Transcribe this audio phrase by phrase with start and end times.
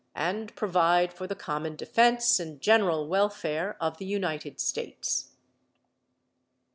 [0.15, 5.33] and provide for the common defense and general welfare of the United States."